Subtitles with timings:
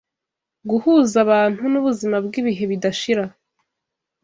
[0.69, 3.23] guhuza abantu n’ubuzima bw’ibihe bidashira.